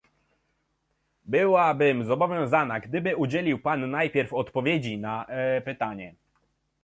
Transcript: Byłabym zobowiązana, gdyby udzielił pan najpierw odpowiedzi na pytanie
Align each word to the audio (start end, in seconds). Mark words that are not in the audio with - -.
Byłabym 1.25 2.03
zobowiązana, 2.03 2.79
gdyby 2.79 3.15
udzielił 3.15 3.59
pan 3.59 3.91
najpierw 3.91 4.33
odpowiedzi 4.33 4.97
na 4.97 5.25
pytanie 5.65 6.15